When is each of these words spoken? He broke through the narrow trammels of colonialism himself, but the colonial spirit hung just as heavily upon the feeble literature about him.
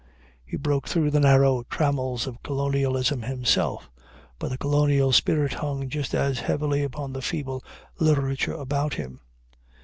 He 0.43 0.57
broke 0.57 0.87
through 0.87 1.11
the 1.11 1.19
narrow 1.19 1.61
trammels 1.69 2.25
of 2.25 2.41
colonialism 2.41 3.21
himself, 3.21 3.87
but 4.39 4.49
the 4.49 4.57
colonial 4.57 5.11
spirit 5.11 5.53
hung 5.53 5.89
just 5.89 6.15
as 6.15 6.39
heavily 6.39 6.81
upon 6.81 7.13
the 7.13 7.21
feeble 7.21 7.63
literature 7.99 8.53
about 8.55 8.95
him. 8.95 9.19